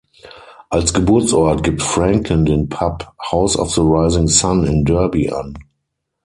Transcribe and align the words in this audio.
Als 0.71 0.95
Geburtsort 0.95 1.61
gibt 1.61 1.83
Franklin 1.83 2.43
den 2.43 2.67
Pub 2.69 3.13
„House 3.29 3.55
of 3.55 3.69
the 3.71 3.81
Rising 3.81 4.27
Sun“ 4.27 4.65
in 4.65 4.83
Derby 4.83 5.29
an. 5.29 5.53